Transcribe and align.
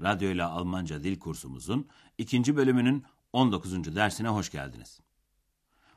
Radyo 0.00 0.30
ile 0.30 0.44
Almanca 0.44 1.04
dil 1.04 1.18
kursumuzun 1.18 1.88
ikinci 2.18 2.56
bölümünün 2.56 3.04
19. 3.32 3.96
dersine 3.96 4.28
hoş 4.28 4.50
geldiniz. 4.50 5.00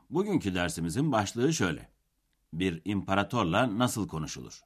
Bugünkü 0.09 0.55
dersimizin 0.55 1.11
başlığı 1.11 1.53
şöyle. 1.53 1.89
Bir 2.53 2.81
imparatorla 2.85 3.79
nasıl 3.79 4.07
konuşulur? 4.07 4.61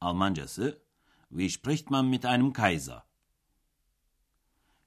Almancası 0.00 0.82
Wie 1.28 1.48
spricht 1.48 1.90
man 1.90 2.06
mit 2.06 2.24
einem 2.24 2.52
Kaiser? 2.52 3.02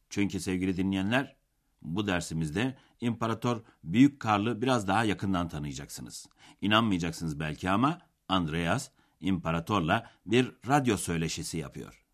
Çünkü 0.09 0.39
sevgili 0.39 0.77
dinleyenler, 0.77 1.35
bu 1.81 2.07
dersimizde 2.07 2.77
İmparator 3.01 3.61
Büyük 3.83 4.19
Karl'ı 4.19 4.61
biraz 4.61 4.87
daha 4.87 5.03
yakından 5.03 5.47
tanıyacaksınız. 5.47 6.27
İnanmayacaksınız 6.61 7.39
belki 7.39 7.69
ama 7.69 7.99
Andreas 8.29 8.89
İmparatorla 9.19 10.11
bir 10.25 10.51
radyo 10.67 10.97
söyleşisi 10.97 11.57
yapıyor. 11.57 12.06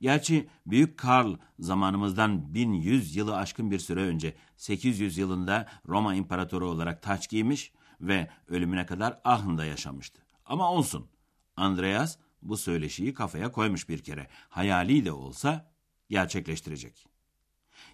Gerçi 0.00 0.48
Büyük 0.66 0.98
Karl 0.98 1.36
zamanımızdan 1.58 2.54
1100 2.54 3.16
yılı 3.16 3.36
aşkın 3.36 3.70
bir 3.70 3.78
süre 3.78 4.00
önce 4.00 4.34
800 4.56 5.18
yılında 5.18 5.68
Roma 5.88 6.14
İmparatoru 6.14 6.68
olarak 6.68 7.02
taç 7.02 7.28
giymiş 7.28 7.72
ve 8.00 8.30
ölümüne 8.48 8.86
kadar 8.86 9.20
Aachen'da 9.24 9.64
yaşamıştı. 9.64 10.22
Ama 10.44 10.72
olsun. 10.72 11.06
Andreas 11.56 12.18
bu 12.42 12.56
söyleşiyi 12.56 13.14
kafaya 13.14 13.52
koymuş 13.52 13.88
bir 13.88 13.98
kere. 13.98 14.28
Hayali 14.48 15.04
de 15.04 15.12
olsa 15.12 15.70
gerçekleştirecek. 16.10 17.06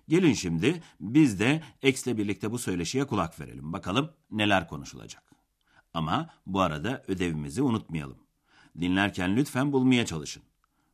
Gelin 0.09 0.33
şimdi 0.33 0.83
biz 1.01 1.41
de 1.41 1.63
X'le 1.83 2.07
birlikte 2.07 2.51
bu 2.51 2.59
söyleşiye 2.59 3.07
kulak 3.07 3.41
verelim. 3.41 3.73
Bakalım 3.73 4.13
neler 4.31 4.69
konuşulacak. 4.69 5.23
Ama 5.95 6.31
bu 6.47 6.61
arada 6.61 7.03
ödevimizi 7.09 7.63
unutmayalım. 7.63 8.19
Dinlerken 8.81 9.37
lütfen 9.37 9.73
bulmaya 9.73 10.07
çalışın. 10.07 10.43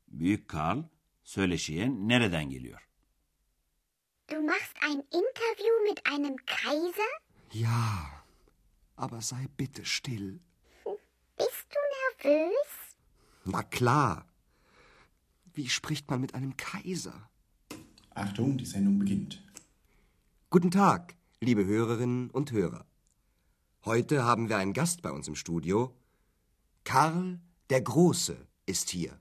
Büyük 0.09 0.49
Karl 0.49 0.83
söyleşiye 1.31 1.91
nereden 2.09 2.51
geliyor? 2.51 2.89
Du 4.31 4.41
machst 4.41 4.77
ein 4.83 5.03
Interview 5.21 5.75
mit 5.89 6.07
einem 6.07 6.37
Kaiser? 6.47 7.13
Ja, 7.53 8.25
aber 8.97 9.21
sei 9.21 9.49
bitte 9.59 9.85
still. 9.85 10.41
Bist 11.39 11.67
du 11.75 11.81
nervös? 11.97 12.97
Na 13.47 13.63
klar. 13.63 14.27
Wie 15.55 15.69
spricht 15.69 16.11
man 16.11 16.21
mit 16.21 16.35
einem 16.35 16.57
Kaiser? 16.57 17.31
Achtung, 18.15 18.59
die 18.59 18.67
Sendung 18.67 18.99
beginnt. 18.99 19.43
Guten 20.51 20.71
Tag, 20.71 21.15
liebe 21.41 21.65
Hörerinnen 21.65 22.31
und 22.31 22.53
Hörer. 22.53 22.85
Heute 23.85 24.25
haben 24.25 24.49
wir 24.49 24.57
einen 24.59 24.73
Gast 24.73 25.03
bei 25.03 25.11
uns 25.11 25.29
im 25.29 25.37
Studio. 25.37 25.95
Karl 26.85 27.41
der 27.71 27.83
Große 27.83 28.37
ist 28.67 28.91
hier. 28.91 29.21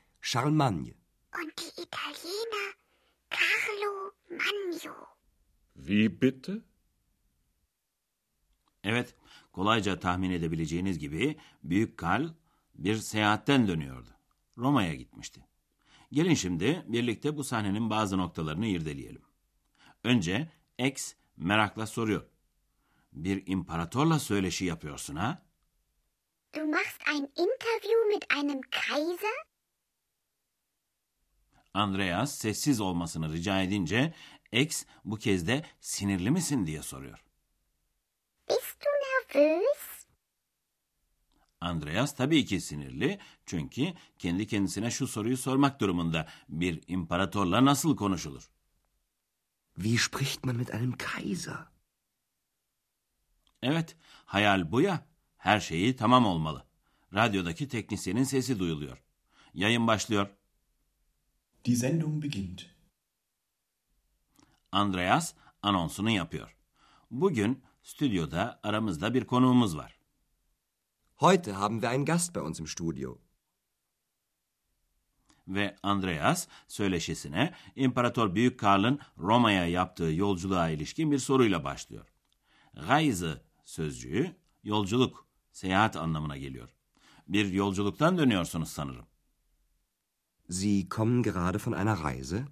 Charlemagne. 0.21 0.93
Und 1.35 1.51
die 1.57 1.81
Italiener 1.81 2.75
Carlo 3.29 4.13
Magno. 4.29 5.07
Wie 5.75 6.21
bitte? 6.21 6.61
Evet, 8.83 9.15
kolayca 9.53 9.99
tahmin 9.99 10.31
edebileceğiniz 10.31 10.99
gibi 10.99 11.37
Büyük 11.63 11.97
Karl 11.97 12.27
bir 12.75 12.95
seyahatten 12.97 13.67
dönüyordu. 13.67 14.09
Roma'ya 14.57 14.93
gitmişti. 14.93 15.45
Gelin 16.11 16.33
şimdi 16.33 16.83
birlikte 16.87 17.37
bu 17.37 17.43
sahnenin 17.43 17.89
bazı 17.89 18.17
noktalarını 18.17 18.67
irdeleyelim. 18.67 19.21
Önce 20.03 20.51
X 20.77 21.13
merakla 21.37 21.87
soruyor. 21.87 22.23
Bir 23.13 23.43
imparatorla 23.47 24.19
söyleşi 24.19 24.65
yapıyorsun 24.65 25.15
ha? 25.15 25.45
Du 26.55 26.65
machst 26.65 27.01
ein 27.07 27.29
Interview 27.35 28.07
mit 28.07 28.25
einem 28.33 28.61
Kaiser? 28.61 29.50
Andreas 31.73 32.35
sessiz 32.35 32.81
olmasını 32.81 33.33
rica 33.33 33.61
edince 33.61 34.13
X 34.51 34.85
bu 35.05 35.17
kez 35.17 35.47
de 35.47 35.65
sinirli 35.79 36.31
misin 36.31 36.65
diye 36.65 36.81
soruyor. 36.81 37.23
Bist 38.49 38.81
du 38.81 38.87
nervös? 39.39 40.05
Andreas 41.61 42.15
tabii 42.15 42.45
ki 42.45 42.61
sinirli 42.61 43.19
çünkü 43.45 43.93
kendi 44.19 44.47
kendisine 44.47 44.91
şu 44.91 45.07
soruyu 45.07 45.37
sormak 45.37 45.81
durumunda. 45.81 46.27
Bir 46.49 46.83
imparatorla 46.87 47.65
nasıl 47.65 47.95
konuşulur? 47.95 48.49
Wie 49.75 49.97
spricht 49.97 50.45
man 50.45 50.55
mit 50.55 50.73
einem 50.73 50.91
Kaiser? 50.97 51.57
Evet, 53.63 53.95
hayal 54.25 54.71
bu 54.71 54.81
ya. 54.81 55.05
Her 55.37 55.59
şeyi 55.59 55.95
tamam 55.95 56.25
olmalı. 56.25 56.65
Radyodaki 57.13 57.67
teknisyenin 57.67 58.23
sesi 58.23 58.59
duyuluyor. 58.59 59.03
Yayın 59.53 59.87
başlıyor. 59.87 60.27
Die 61.65 61.75
Sendung 61.75 62.23
beginnt. 62.23 62.65
Andreas 64.71 65.33
anonsunu 65.61 66.09
yapıyor. 66.09 66.57
Bugün 67.11 67.63
stüdyoda 67.83 68.59
aramızda 68.63 69.13
bir 69.13 69.25
konuğumuz 69.25 69.77
var. 69.77 69.99
Heute 71.15 71.53
haben 71.53 71.81
wir 71.81 71.89
einen 71.89 72.05
Gast 72.05 72.35
bei 72.35 72.41
uns 72.41 72.59
im 72.59 72.67
Studio. 72.67 73.17
Ve 75.47 75.75
Andreas 75.83 76.47
söyleşisine 76.67 77.53
İmparator 77.75 78.35
Büyük 78.35 78.59
Karl'ın 78.59 78.99
Roma'ya 79.17 79.67
yaptığı 79.67 80.11
yolculuğa 80.11 80.69
ilişkin 80.69 81.11
bir 81.11 81.19
soruyla 81.19 81.63
başlıyor. 81.63 82.07
Reise 82.75 83.41
sözcüğü 83.65 84.35
yolculuk, 84.63 85.27
seyahat 85.51 85.95
anlamına 85.95 86.37
geliyor. 86.37 86.69
Bir 87.27 87.51
yolculuktan 87.51 88.17
dönüyorsunuz 88.17 88.69
sanırım. 88.69 89.10
Sie 90.51 90.89
kommen 90.89 91.23
gerade 91.23 91.59
von 91.59 91.73
einer 91.73 92.03
Reise? 92.03 92.45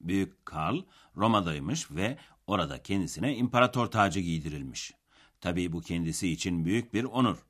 Büyük 0.00 0.46
Karl 0.46 0.84
Roma'daymış 1.16 1.90
ve 1.90 2.18
orada 2.46 2.82
kendisine 2.82 3.36
imparator 3.36 3.86
tacı 3.86 4.20
giydirilmiş. 4.20 4.94
Tabii 5.40 5.72
bu 5.72 5.80
kendisi 5.80 6.28
için 6.28 6.64
büyük 6.64 6.94
bir 6.94 7.04
onur. 7.04 7.46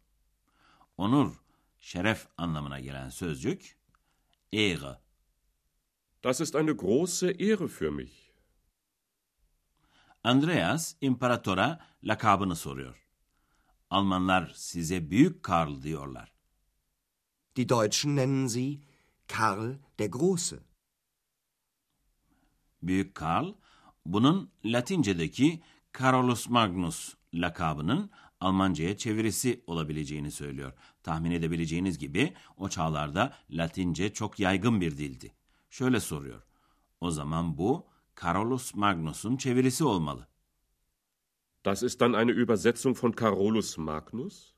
Onur, 0.97 1.33
şeref 1.79 2.29
anlamına 2.37 2.81
gelen 2.81 3.09
sözcük, 3.09 3.79
Ehre. 4.53 4.99
Das 6.25 6.41
ist 6.41 6.57
eine 6.57 6.73
große 6.73 7.31
Ehre 7.31 7.69
für 7.69 7.91
mich. 7.91 8.13
Andreas, 10.25 10.95
imparatora 11.01 11.87
lakabını 12.05 12.57
soruyor. 12.57 13.07
Almanlar 13.91 14.53
size 14.55 15.11
Büyük 15.11 15.43
Karl 15.43 15.83
diyorlar. 15.83 16.36
Die 17.57 17.67
Deutschen 17.67 18.15
nennen 18.15 18.49
Sie 18.49 18.81
Karl 19.29 19.79
der 19.99 20.09
Große. 20.09 20.59
Büyük 22.83 23.15
Karl, 23.15 23.55
bunun 24.05 24.51
Latince'deki 24.65 25.63
Carolus 25.99 26.49
Magnus 26.49 27.15
lakabının 27.35 28.11
Almanca'ya 28.41 28.97
çevirisi 28.97 29.65
olabileceğini 29.67 30.31
söylüyor. 30.31 30.73
Tahmin 31.03 31.31
edebileceğiniz 31.31 31.99
gibi 31.99 32.35
o 32.57 32.69
çağlarda 32.69 33.35
Latince 33.51 34.13
çok 34.13 34.41
yaygın 34.41 34.81
bir 34.81 34.99
dildi. 34.99 35.35
Şöyle 35.71 36.01
soruyor. 36.01 36.43
O 37.01 37.11
zaman 37.11 37.59
bu 37.59 37.87
Carolus 38.23 38.75
Magnus'un 38.75 39.37
çevirisi 39.37 39.85
olmalı. 39.85 40.29
Das 41.65 41.83
ist 41.83 42.01
dann 42.01 42.15
eine 42.15 42.31
Übersetzung 42.31 42.97
von 43.05 43.15
Carolus 43.21 43.79
Magnus? 43.79 44.56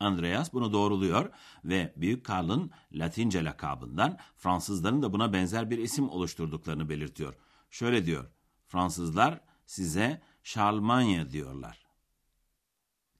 Andreas 0.00 0.52
bunu 0.52 0.72
doğruluyor 0.72 1.30
ve 1.64 1.92
Büyük 1.96 2.24
Karl'ın 2.24 2.70
Latince 2.92 3.44
lakabından 3.44 4.18
Fransızların 4.36 5.02
da 5.02 5.12
buna 5.12 5.32
benzer 5.32 5.70
bir 5.70 5.78
isim 5.78 6.08
oluşturduklarını 6.08 6.88
belirtiyor. 6.88 7.34
Şöyle 7.70 8.06
diyor, 8.06 8.30
Fransızlar 8.66 9.40
size 9.66 10.22
Charlemagne 10.42 11.30
diyorlar. 11.30 11.86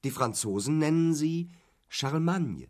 Die 0.05 0.11
Franzosen 0.11 0.81
nennen 0.81 1.13
sie 1.13 1.47
Charlemagne. 1.91 2.67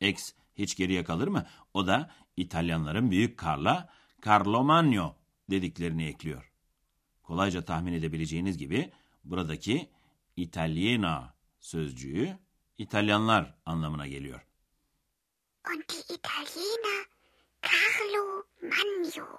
X 0.00 0.32
hiç 0.54 0.76
geriye 0.76 1.04
kalır 1.04 1.28
mı? 1.28 1.46
O 1.74 1.86
da 1.86 2.10
İtalyanların 2.36 3.10
Büyük 3.10 3.38
Karl'a 3.38 3.88
Carlo 4.26 4.64
Magno 4.64 5.16
dediklerini 5.50 6.04
ekliyor. 6.04 6.52
Kolayca 7.22 7.64
tahmin 7.64 7.92
edebileceğiniz 7.92 8.58
gibi 8.58 8.92
buradaki 9.24 9.90
Italiena 10.36 11.31
sözcüğü 11.62 12.38
İtalyanlar 12.78 13.54
anlamına 13.66 14.06
geliyor. 14.06 14.46
Und 15.68 15.82
die 15.88 16.14
Italiener 16.14 17.06
Carlo 17.62 18.44
Magno. 18.62 19.38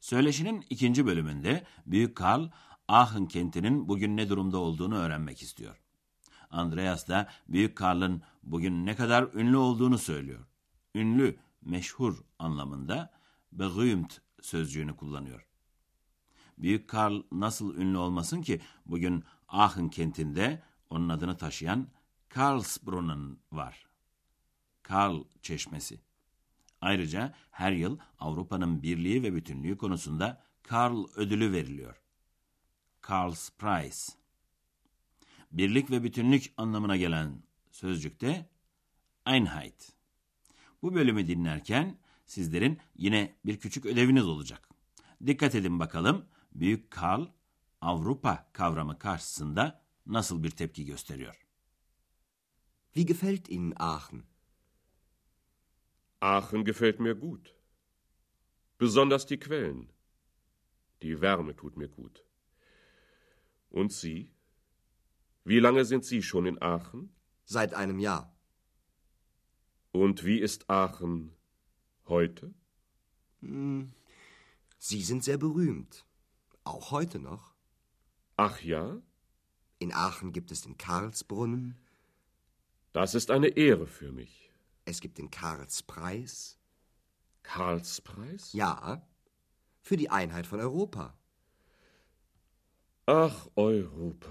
Söyleşinin 0.00 0.66
ikinci 0.70 1.06
bölümünde 1.06 1.66
Büyük 1.86 2.16
Karl 2.16 2.50
Aachen 2.88 3.26
kentinin 3.26 3.88
bugün 3.88 4.16
ne 4.16 4.28
durumda 4.28 4.58
olduğunu 4.58 4.96
öğrenmek 4.96 5.42
istiyor. 5.42 5.82
Andreas 6.50 7.08
da 7.08 7.28
Büyük 7.48 7.76
Karl'ın 7.76 8.22
bugün 8.42 8.86
ne 8.86 8.96
kadar 8.96 9.34
ünlü 9.34 9.56
olduğunu 9.56 9.98
söylüyor. 9.98 10.46
Ünlü, 10.94 11.38
meşhur 11.62 12.24
anlamında 12.38 13.10
berühmt 13.52 14.18
sözcüğünü 14.42 14.96
kullanıyor. 14.96 15.46
Büyük 16.58 16.88
Karl 16.88 17.22
nasıl 17.32 17.74
ünlü 17.74 17.98
olmasın 17.98 18.42
ki 18.42 18.60
bugün 18.86 19.24
Aachen 19.48 19.88
kentinde 19.88 20.62
onun 20.90 21.08
adını 21.08 21.36
taşıyan 21.36 21.88
Karlsbrunnen 22.28 23.36
var. 23.52 23.86
Karl 24.82 25.24
Çeşmesi. 25.42 26.00
Ayrıca 26.80 27.34
her 27.50 27.72
yıl 27.72 27.98
Avrupa'nın 28.18 28.82
birliği 28.82 29.22
ve 29.22 29.34
bütünlüğü 29.34 29.78
konusunda 29.78 30.42
Karl 30.62 31.04
ödülü 31.16 31.52
veriliyor. 31.52 32.02
Karl's 33.00 33.50
Prize. 33.50 34.12
Birlik 35.52 35.90
ve 35.90 36.02
bütünlük 36.02 36.52
anlamına 36.56 36.96
gelen 36.96 37.42
sözcükte 37.70 38.50
Einheit. 39.26 39.92
Bu 40.82 40.94
bölümü 40.94 41.26
dinlerken 41.26 41.98
sizlerin 42.26 42.78
yine 42.96 43.36
bir 43.44 43.60
küçük 43.60 43.86
ödeviniz 43.86 44.26
olacak. 44.26 44.68
Dikkat 45.26 45.54
edin 45.54 45.80
bakalım 45.80 46.26
Büyük 46.54 46.90
Karl 46.90 47.26
Avrupa 47.80 48.50
kavramı 48.52 48.98
karşısında 48.98 49.84
nasıl 50.06 50.42
bir 50.42 50.50
tepki 50.50 50.84
gösteriyor? 50.84 51.46
Wie 52.94 53.06
gefällt 53.06 53.48
Ihnen 53.48 53.74
Aachen? 53.76 54.22
Aachen 56.20 56.64
gefällt 56.64 57.00
mir 57.00 57.20
gut. 57.20 57.54
Besonders 58.80 59.26
die 59.26 59.38
Quellen. 59.38 59.88
Die 61.02 61.20
Wärme 61.20 61.56
tut 61.56 61.76
mir 61.76 61.88
gut. 61.88 62.24
Und 63.70 63.92
Sie? 63.92 64.30
Wie 65.44 65.60
lange 65.60 65.84
sind 65.84 66.04
Sie 66.04 66.22
schon 66.22 66.46
in 66.46 66.62
Aachen? 66.62 67.10
Seit 67.44 67.74
einem 67.74 67.98
Jahr. 67.98 68.34
Und 69.92 70.24
wie 70.24 70.40
ist 70.40 70.68
Aachen 70.70 71.32
heute? 72.08 72.54
Sie 74.78 75.02
sind 75.02 75.22
sehr 75.24 75.38
berühmt. 75.38 76.04
Auch 76.64 76.90
heute 76.90 77.18
noch. 77.18 77.55
Ach 78.36 78.60
ja, 78.62 79.00
In 79.78 79.92
Aachen 79.92 80.32
gibt 80.32 80.50
es 80.50 80.62
den 80.62 80.76
Karlsbrunnen, 80.78 81.78
das 82.92 83.14
ist 83.14 83.30
eine 83.30 83.48
Ehre 83.48 83.86
für 83.86 84.10
mich. 84.12 84.50
es 84.84 85.00
gibt 85.00 85.18
den 85.18 85.30
Karlspreis. 85.30 86.58
Karlspreis? 87.42 88.52
Ja, 88.52 89.06
für 89.82 89.96
die 89.96 90.10
Einheit 90.10 90.46
von 90.46 90.60
Europa. 90.60 91.16
Ach, 93.06 93.48
Europa. 93.56 94.30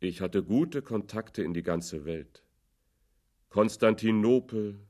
Ich 0.00 0.20
hatte 0.20 0.44
gute 0.44 0.80
Kontakte 0.82 1.42
in 1.42 1.54
die 1.54 1.62
ganze 1.62 2.04
Welt. 2.04 2.44
Konstantinopel, 3.48 4.86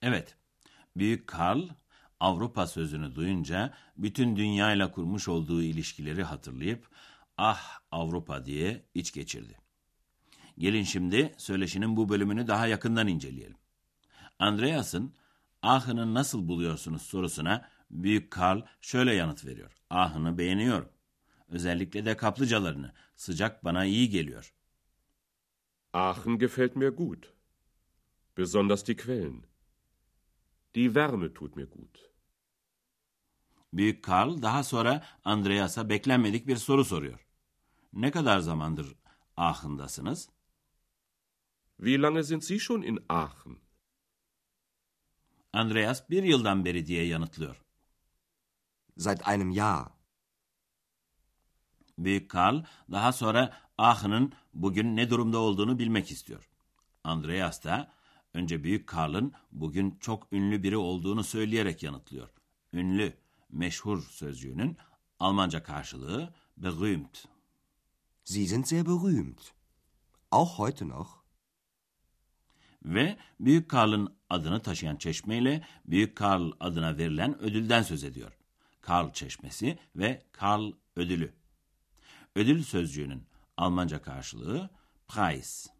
Evet, 0.00 0.36
Büyük 0.94 1.26
Karl 1.26 1.76
Avrupa 2.20 2.66
sözünü 2.66 3.14
duyunca 3.14 3.74
bütün 3.96 4.36
dünyayla 4.36 4.90
kurmuş 4.90 5.28
olduğu 5.28 5.62
ilişkileri 5.62 6.22
hatırlayıp 6.22 6.88
ah 7.36 7.80
Avrupa 7.90 8.44
diye 8.44 8.84
iç 8.94 9.12
geçirdi. 9.12 9.58
Gelin 10.58 10.82
şimdi 10.82 11.34
söyleşinin 11.36 11.96
bu 11.96 12.08
bölümünü 12.08 12.46
daha 12.46 12.66
yakından 12.66 13.08
inceleyelim. 13.08 13.56
Andreas'ın 14.38 15.14
Aachen'ı 15.62 16.14
nasıl 16.14 16.48
buluyorsunuz 16.48 17.02
sorusuna 17.02 17.68
Büyük 17.90 18.30
Karl 18.30 18.62
şöyle 18.80 19.14
yanıt 19.14 19.44
veriyor. 19.44 19.72
Aachen'ı 19.90 20.38
beğeniyorum. 20.38 20.88
Özellikle 21.48 22.04
de 22.04 22.16
kaplıcalarını. 22.16 22.92
Sıcak 23.16 23.64
bana 23.64 23.84
iyi 23.84 24.10
geliyor. 24.10 24.54
Aachen 25.92 26.38
gefällt 26.38 26.76
mir 26.76 26.88
gut. 26.88 27.32
Besonders 28.36 28.86
die 28.86 28.96
Quellen. 28.96 29.47
Die 30.78 30.86
Wärme 30.86 31.34
tut 31.34 31.56
mir 31.56 31.66
gut. 31.66 32.10
Büyük 33.72 34.04
Karl 34.04 34.42
daha 34.42 34.64
sonra 34.64 35.06
Andreas'a 35.24 35.88
beklenmedik 35.88 36.46
bir 36.46 36.56
soru 36.56 36.84
soruyor. 36.84 37.26
Ne 37.92 38.10
kadar 38.10 38.38
zamandır 38.38 38.94
Aachen'dasınız? 39.36 40.28
Wie 41.76 42.02
lange 42.02 42.22
sind 42.22 42.42
Sie 42.42 42.58
schon 42.58 42.82
in 42.82 42.98
Aachen? 43.08 43.58
Andreas 45.52 46.10
bir 46.10 46.22
yıldan 46.22 46.64
beri 46.64 46.86
diye 46.86 47.06
yanıtlıyor. 47.06 47.64
Seit 48.98 49.28
einem 49.28 49.52
Jahr. 49.52 49.92
Büyük 51.98 52.30
Karl 52.30 52.64
daha 52.90 53.12
sonra 53.12 53.60
Aachen'ın 53.78 54.32
bugün 54.54 54.96
ne 54.96 55.10
durumda 55.10 55.38
olduğunu 55.38 55.78
bilmek 55.78 56.10
istiyor. 56.10 56.50
Andreas 57.04 57.64
da 57.64 57.97
önce 58.34 58.64
Büyük 58.64 58.86
Karl'ın 58.86 59.32
bugün 59.52 59.98
çok 60.00 60.32
ünlü 60.32 60.62
biri 60.62 60.76
olduğunu 60.76 61.24
söyleyerek 61.24 61.82
yanıtlıyor. 61.82 62.28
Ünlü, 62.72 63.12
meşhur 63.50 64.02
sözcüğünün 64.02 64.76
Almanca 65.18 65.62
karşılığı 65.62 66.34
berühmt. 66.56 67.24
Sie 68.24 68.46
sind 68.46 68.64
sehr 68.64 68.86
berühmt. 68.86 69.40
Auch 70.30 70.58
heute 70.58 70.88
noch. 70.88 71.08
Ve 72.84 73.16
Büyük 73.40 73.68
Karl'ın 73.68 74.16
adını 74.30 74.62
taşıyan 74.62 74.96
çeşmeyle 74.96 75.66
Büyük 75.86 76.16
Karl 76.16 76.50
adına 76.60 76.98
verilen 76.98 77.38
ödülden 77.38 77.82
söz 77.82 78.04
ediyor. 78.04 78.32
Karl 78.80 79.12
Çeşmesi 79.12 79.78
ve 79.96 80.22
Karl 80.32 80.72
Ödülü. 80.96 81.34
Ödül 82.36 82.62
sözcüğünün 82.62 83.26
Almanca 83.56 84.02
karşılığı 84.02 84.70
Preis. 85.08 85.77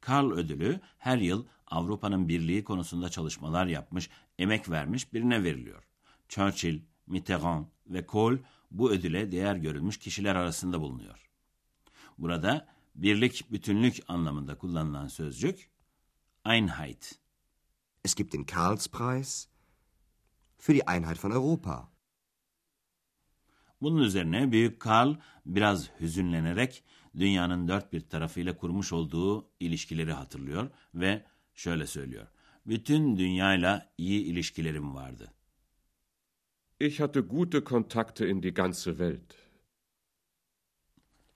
Karl 0.00 0.30
Ödülü 0.32 0.80
her 0.98 1.18
yıl 1.18 1.46
Avrupa'nın 1.66 2.28
birliği 2.28 2.64
konusunda 2.64 3.08
çalışmalar 3.08 3.66
yapmış, 3.66 4.10
emek 4.38 4.70
vermiş 4.70 5.12
birine 5.12 5.44
veriliyor. 5.44 5.82
Churchill, 6.28 6.80
Mitterrand 7.06 7.66
ve 7.86 8.06
Kohl 8.06 8.36
bu 8.70 8.90
ödüle 8.90 9.32
değer 9.32 9.56
görülmüş 9.56 9.96
kişiler 9.98 10.34
arasında 10.34 10.80
bulunuyor. 10.80 11.28
Burada 12.18 12.68
birlik, 12.94 13.52
bütünlük 13.52 13.98
anlamında 14.08 14.58
kullanılan 14.58 15.08
sözcük 15.08 15.70
Einheit. 16.44 17.18
Es 18.04 18.14
gibt 18.14 18.34
den 18.34 18.44
Karlspreis 18.44 19.48
für 20.58 20.74
die 20.74 20.82
Einheit 20.86 21.24
von 21.24 21.30
Europa. 21.30 21.88
Bunun 23.80 24.02
üzerine 24.02 24.52
Büyük 24.52 24.80
Karl 24.80 25.16
biraz 25.46 25.90
hüzünlenerek 26.00 26.84
dünyanın 27.18 27.68
dört 27.68 27.92
bir 27.92 28.00
tarafıyla 28.00 28.56
kurmuş 28.56 28.92
olduğu 28.92 29.50
ilişkileri 29.60 30.12
hatırlıyor 30.12 30.70
ve 30.94 31.24
şöyle 31.54 31.86
söylüyor. 31.86 32.26
Bütün 32.66 33.16
dünyayla 33.16 33.92
iyi 33.98 34.24
ilişkilerim 34.24 34.94
vardı. 34.94 35.32
Ich 36.80 37.00
hatte 37.00 37.20
gute 37.20 37.64
Kontakte 37.64 38.28
in 38.28 38.42
die 38.42 38.50
ganze 38.50 38.90
Welt. 38.90 39.34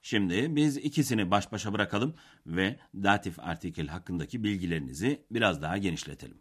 Şimdi 0.02 0.56
biz 0.56 0.76
ikisini 0.76 1.30
baş 1.30 1.52
başa 1.52 1.72
bırakalım 1.72 2.14
ve 2.46 2.78
datif 2.94 3.38
artikel 3.38 3.88
hakkındaki 3.88 4.44
bilgilerinizi 4.44 5.26
biraz 5.30 5.62
daha 5.62 5.78
genişletelim. 5.78 6.38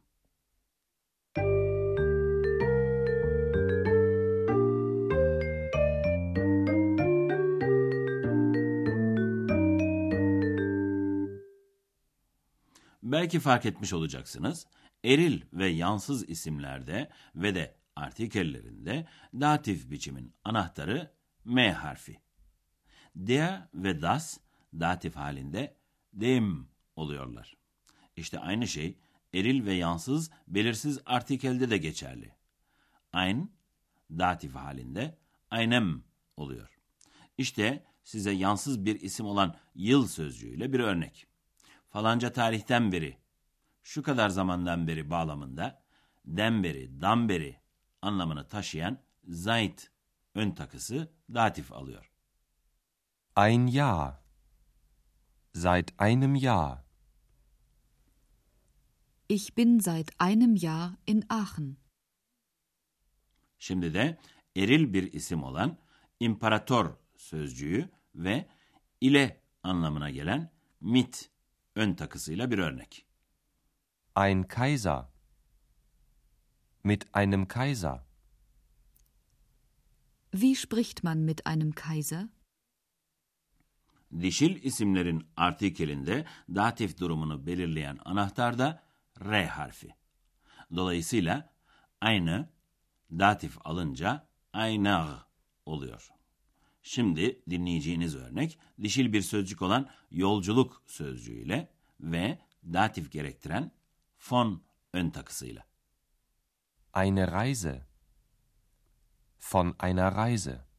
Belki 13.22 13.40
fark 13.40 13.66
etmiş 13.66 13.94
olacaksınız. 13.94 14.68
Eril 15.06 15.42
ve 15.54 15.68
yansız 15.68 16.30
isimlerde 16.30 17.10
ve 17.36 17.56
de 17.56 17.76
artikellerinde 17.96 19.08
datif 19.34 19.92
biçimin 19.92 20.34
anahtarı 20.44 21.12
M 21.46 21.74
harfi. 21.74 22.20
Der 23.16 23.68
ve 23.74 24.02
das 24.02 24.38
datif 24.74 25.16
halinde 25.16 25.78
dem 26.14 26.68
oluyorlar. 26.96 27.58
İşte 28.16 28.40
aynı 28.40 28.68
şey 28.68 28.98
eril 29.34 29.66
ve 29.66 29.74
yansız 29.74 30.32
belirsiz 30.48 31.00
artikelde 31.06 31.70
de 31.70 31.78
geçerli. 31.78 32.36
Ein 33.14 33.52
datif 34.12 34.56
halinde 34.56 35.18
einem 35.52 36.04
oluyor. 36.38 36.80
İşte 37.38 37.86
size 38.04 38.32
yansız 38.32 38.86
bir 38.86 39.02
isim 39.02 39.26
olan 39.26 39.56
yıl 39.76 40.08
sözcüğüyle 40.08 40.74
bir 40.74 40.80
örnek. 40.80 41.31
Falanca 41.92 42.34
tarihten 42.34 42.92
beri, 42.92 43.18
şu 43.84 44.04
kadar 44.04 44.30
zamandan 44.30 44.88
beri 44.88 45.10
bağlamında 45.10 45.84
den 46.26 46.64
beri, 46.64 47.02
dan 47.02 47.30
beri 47.30 47.60
anlamını 48.02 48.48
taşıyan 48.50 48.98
seit 49.34 49.92
ön 50.36 50.52
takısı 50.52 51.12
datif 51.34 51.74
alıyor. 51.74 52.12
Ein 53.38 53.68
Jahr. 53.68 54.14
Seit 55.54 56.02
einem 56.02 56.36
Jahr. 56.36 56.78
Ich 59.30 59.58
bin 59.58 59.80
seit 59.80 60.22
einem 60.22 60.58
Jahr 60.58 60.92
in 61.08 61.24
Aachen. 61.30 61.78
Şimdi 63.60 63.94
de 63.94 64.18
eril 64.56 64.94
bir 64.94 65.14
isim 65.14 65.44
olan 65.44 65.78
imparator 66.20 66.98
sözcüğü 67.18 67.90
ve 68.16 68.48
ile 69.02 69.42
anlamına 69.64 70.10
gelen 70.10 70.52
mit 70.82 71.32
ön 71.76 71.94
takısıyla 71.94 72.52
bir 72.52 72.58
örnek. 72.58 73.06
Ein 74.16 74.44
Kaiser. 74.44 75.06
Mit 76.84 77.06
einem 77.14 77.48
Kaiser. 77.48 78.06
Wie 80.32 80.56
spricht 80.56 81.04
man 81.04 81.18
mit 81.18 81.48
einem 81.48 81.72
Kaiser? 81.72 82.30
Dişil 84.20 84.64
isimlerin 84.64 85.28
artikelinde 85.38 86.26
datif 86.50 87.00
durumunu 87.00 87.46
belirleyen 87.46 88.00
anahtar 88.06 88.60
da 88.60 88.84
R 89.26 89.46
harfi. 89.48 89.96
Dolayısıyla 90.76 91.54
aynı 92.02 92.50
datif 93.12 93.58
alınca 93.64 94.28
aynar 94.54 95.26
oluyor. 95.66 96.12
Şimdi 96.82 97.42
dinleyeceğiniz 97.50 98.16
örnek 98.16 98.60
dişil 98.82 99.14
bir 99.14 99.22
sözcük 99.22 99.62
olan 99.62 99.90
yolculuk 100.12 100.84
sözcüğüyle 100.86 101.70
ve 102.00 102.40
datif 102.64 103.12
gerektiren 103.12 103.72
von 104.30 104.64
ön 104.94 105.10
takısıyla. 105.10 105.66
Eine 106.96 107.32
Reise. 107.32 107.88
Von 109.54 109.76
einer 109.80 110.16
Reise. 110.16 110.72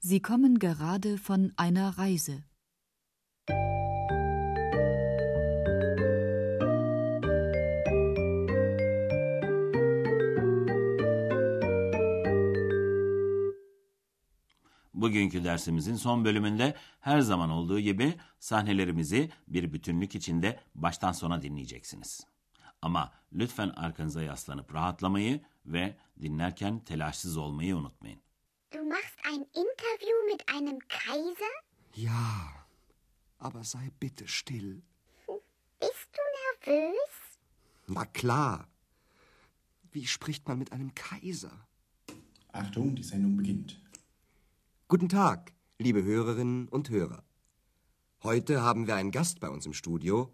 Sie 0.00 0.22
kommen 0.22 0.58
gerade 0.58 1.16
von 1.16 1.52
einer 1.56 1.98
Reise. 1.98 2.44
Bugünkü 15.06 15.44
dersimizin 15.44 15.96
son 15.96 16.24
bölümünde 16.24 16.74
her 17.00 17.20
zaman 17.20 17.50
olduğu 17.50 17.80
gibi 17.80 18.14
sahnelerimizi 18.38 19.30
bir 19.48 19.72
bütünlük 19.72 20.14
içinde 20.14 20.60
baştan 20.74 21.12
sona 21.12 21.42
dinleyeceksiniz. 21.42 22.26
Ama 22.82 23.12
lütfen 23.32 23.68
arkanıza 23.68 24.22
yaslanıp 24.22 24.74
rahatlamayı 24.74 25.40
ve 25.66 25.96
dinlerken 26.20 26.78
telaşsız 26.78 27.36
olmayı 27.36 27.76
unutmayın. 27.76 28.20
Du 28.74 28.82
machst 28.82 29.18
ein 29.32 29.46
Interview 29.54 30.32
mit 30.32 30.50
einem 30.56 30.78
Kaiser? 30.88 31.54
Ja, 31.96 32.66
aber 33.40 33.64
sei 33.64 33.90
bitte 34.02 34.24
still. 34.26 34.80
Bist 35.82 36.08
du 36.16 36.22
nervös? 36.66 37.38
Na 37.88 38.04
klar. 38.12 38.60
Wie 39.92 40.06
spricht 40.06 40.48
man 40.48 40.58
mit 40.58 40.72
einem 40.72 40.90
Kaiser? 40.94 41.52
Achtung, 42.52 42.96
die 42.96 43.04
Sendung 43.04 43.36
beginnt. 43.36 43.85
Guten 44.88 45.08
Tag, 45.08 45.52
liebe 45.80 46.04
Hörerinnen 46.04 46.68
und 46.68 46.90
Hörer. 46.90 47.24
Heute 48.22 48.62
haben 48.62 48.86
wir 48.86 48.94
einen 48.94 49.10
Gast 49.10 49.40
bei 49.40 49.48
uns 49.48 49.66
im 49.66 49.72
Studio. 49.72 50.32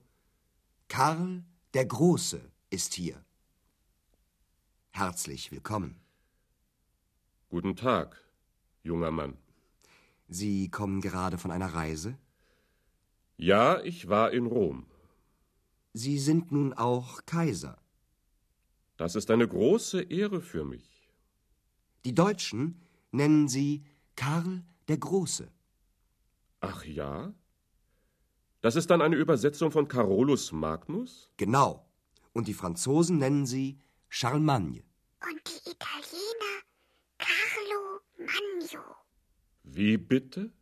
Karl 0.89 1.43
der 1.73 1.87
Große 1.87 2.39
ist 2.69 2.93
hier. 2.93 3.25
Herzlich 4.91 5.53
willkommen. 5.53 6.03
Guten 7.49 7.77
Tag, 7.77 8.23
junger 8.83 9.11
Mann. 9.11 9.39
Sie 10.29 10.69
kommen 10.69 11.01
gerade 11.01 11.39
von 11.39 11.51
einer 11.51 11.73
Reise? 11.73 12.19
Ja, 13.39 13.81
ich 13.81 14.11
war 14.11 14.33
in 14.33 14.45
Rom. 14.45 14.85
Sie 15.95 16.19
sind 16.19 16.53
nun 16.53 16.75
auch 16.75 17.25
Kaiser. 17.25 17.79
Das 18.99 19.15
ist 19.15 19.31
eine 19.31 19.49
große 19.49 20.03
Ehre 20.03 20.43
für 20.43 20.67
mich. 20.67 21.09
Die 22.05 22.15
Deutschen 22.15 22.83
nennen 23.13 23.49
Sie 23.49 23.87
Karl 24.17 24.63
der 24.89 24.99
Große. 24.99 25.51
Ach 26.61 26.85
ja? 26.85 27.35
Das 28.61 28.77
ist 28.77 28.91
dann 28.91 29.03
eine 29.03 29.17
Übersetzung 29.17 29.73
von 29.73 29.89
Carolus 29.89 30.53
Magnus? 30.53 31.31
Genau. 31.37 31.89
Und 32.33 32.47
die 32.49 32.55
Franzosen 32.55 33.19
nennen 33.19 33.47
sie 33.47 33.79
Charlemagne. 34.09 34.85
Und 35.29 35.41
die 35.49 35.71
Italiener 35.71 36.55
Carlo 37.19 38.01
Magno. 38.19 38.97
Wie 39.65 39.97
bitte? 39.97 40.53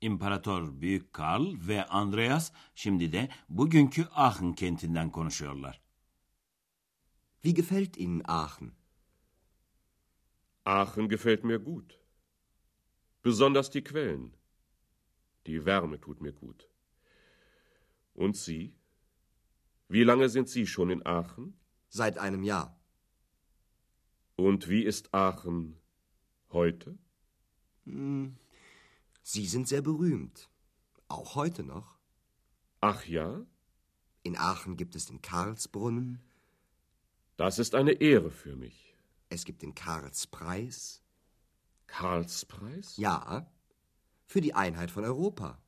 İmparator 0.00 0.80
Büyük 0.80 1.12
Karl 1.12 1.56
ve 1.68 1.84
Andreas 1.84 2.52
şimdi 2.74 3.12
de 3.12 3.28
bugünkü 3.48 4.08
Aachen 4.14 4.52
kentinden 4.52 5.10
konuşuyorlar. 5.10 5.80
Wie 7.44 7.54
gefällt 7.54 7.96
Ihnen 7.96 8.22
Aachen? 8.24 8.72
Aachen 10.64 11.08
gefällt 11.08 11.44
mir 11.44 11.58
gut. 11.58 11.98
Besonders 13.22 13.70
die 13.70 13.82
Quellen. 13.82 14.36
Die 15.46 15.64
Wärme 15.64 16.00
tut 16.00 16.20
mir 16.20 16.32
gut. 16.32 16.68
Und 18.14 18.36
Sie? 18.36 18.74
Wie 19.88 20.04
lange 20.04 20.28
sind 20.28 20.48
Sie 20.48 20.66
schon 20.66 20.90
in 20.90 21.04
Aachen? 21.04 21.58
Seit 21.88 22.18
einem 22.18 22.42
Jahr. 22.42 22.80
Und 24.36 24.68
wie 24.68 24.82
ist 24.82 25.12
Aachen 25.12 25.76
heute? 26.50 26.98
Sie 27.84 29.46
sind 29.46 29.68
sehr 29.68 29.82
berühmt. 29.82 30.48
Auch 31.08 31.34
heute 31.34 31.62
noch. 31.62 31.98
Ach 32.80 33.04
ja? 33.04 33.44
In 34.22 34.36
Aachen 34.36 34.76
gibt 34.76 34.94
es 34.94 35.06
den 35.06 35.20
Karlsbrunnen, 35.20 36.20
Das 37.36 37.58
ist 37.58 37.74
eine 37.74 37.92
Ehre 37.92 38.30
für 38.30 38.54
mich. 38.54 38.91
Es 39.32 39.44
gibt 39.44 39.62
den 39.62 39.74
Karlspreis. 39.74 41.02
Karlspreis? 41.86 42.96
Ja, 42.96 43.46
für 44.26 44.40
die 44.40 44.54
Einheit 44.54 44.90
von 44.90 45.04
Europa. 45.04 45.58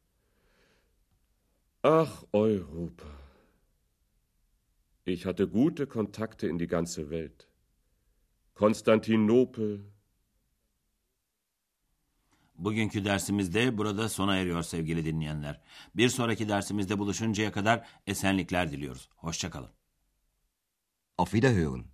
Ach, 1.82 2.24
Europa. 2.32 3.10
Ich 5.04 5.26
hatte 5.26 5.48
gute 5.48 5.86
Kontakte 5.86 6.46
in 6.46 6.58
die 6.58 6.66
ganze 6.66 7.10
Welt. 7.10 7.48
Konstantinopel, 8.54 9.84
Bugünkü 12.58 13.04
dersimiz 13.04 13.54
de 13.54 13.78
burada 13.78 14.08
sona 14.08 14.36
eriyor 14.36 14.62
sevgili 14.62 15.04
dinleyenler. 15.04 15.60
Bir 15.94 16.08
sonraki 16.08 16.48
dersimizde 16.48 16.98
buluşuncaya 16.98 17.52
kadar 17.52 17.86
esenlikler 18.06 18.70
diliyoruz. 18.70 19.08
Hoşçakalın. 19.16 19.70
Auf 21.18 21.30
Wiederhören. 21.30 21.93